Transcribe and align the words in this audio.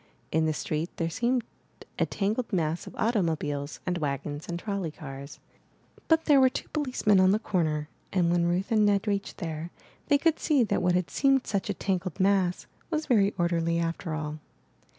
In 0.31 0.47
the 0.47 0.51
street 0.53 0.89
there 0.97 1.11
seemed 1.11 1.43
a 1.99 2.07
tangled 2.07 2.51
mass 2.51 2.87
of 2.87 2.95
automobiles 2.95 3.79
and 3.85 3.99
wagons 3.99 4.47
and 4.47 4.59
trol 4.59 4.81
ley 4.81 4.89
cars. 4.89 5.37
But 6.07 6.25
there 6.25 6.41
were 6.41 6.49
two 6.49 6.67
policemen 6.69 7.19
on 7.19 7.29
the 7.33 7.37
cor 7.37 7.63
ner, 7.65 7.87
and 8.11 8.31
when 8.31 8.47
Ruth 8.47 8.71
and 8.71 8.83
Ned 8.83 9.05
reached 9.07 9.37
there, 9.37 9.69
they 10.07 10.17
could 10.17 10.39
see 10.39 10.63
that 10.63 10.81
what 10.81 10.95
had 10.95 11.05
seemd 11.09 11.45
such 11.45 11.69
a 11.69 11.75
tangled 11.75 12.19
mass, 12.19 12.65
409 12.89 12.89
MY 12.89 12.89
BOOK 12.89 12.95
HOUSE 12.95 12.97
was 12.97 13.05
very 13.45 13.61
orderly 13.61 13.77
after 13.79 14.15
all. 14.15 14.39